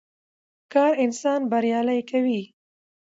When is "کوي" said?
2.09-2.41